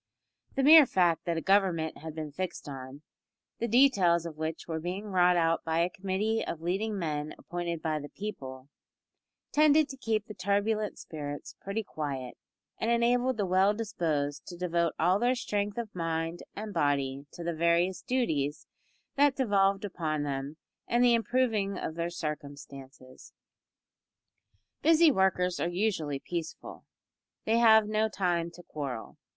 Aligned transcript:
The 0.55 0.63
mere 0.63 0.87
fact 0.87 1.25
that 1.25 1.37
a 1.37 1.41
government 1.41 1.99
had 1.99 2.15
been 2.15 2.31
fixed 2.31 2.67
on, 2.67 3.03
the 3.59 3.67
details 3.67 4.25
of 4.25 4.35
which 4.35 4.67
were 4.67 4.79
being 4.79 5.05
wrought 5.05 5.37
out 5.37 5.63
by 5.63 5.81
a 5.81 5.91
committee 5.91 6.43
of 6.43 6.59
leading 6.59 6.97
men 6.97 7.35
appointed 7.37 7.83
by 7.83 7.99
the 7.99 8.09
people, 8.09 8.67
tended 9.51 9.87
to 9.89 9.97
keep 9.97 10.25
the 10.25 10.33
turbulent 10.33 10.97
spirits 10.97 11.55
pretty 11.61 11.83
quiet, 11.83 12.35
and 12.79 12.89
enabled 12.89 13.37
the 13.37 13.45
well 13.45 13.75
disposed 13.75 14.47
to 14.47 14.57
devote 14.57 14.93
all 14.97 15.19
their 15.19 15.35
strength 15.35 15.77
of 15.77 15.93
mind 15.93 16.41
and 16.55 16.73
body 16.73 17.27
to 17.33 17.43
the 17.43 17.53
various 17.53 18.01
duties 18.01 18.65
that 19.17 19.35
devolved 19.35 19.85
upon 19.85 20.23
them 20.23 20.57
and 20.87 21.03
the 21.03 21.13
improving 21.13 21.77
of 21.77 21.93
their 21.93 22.09
circumstances. 22.09 23.33
Busy 24.81 25.11
workers 25.11 25.59
are 25.59 25.69
usually 25.69 26.17
peaceful. 26.17 26.87
They 27.45 27.59
have 27.59 27.85
no 27.87 28.09
time 28.09 28.49
to 28.55 28.63
quarrel. 28.63 29.19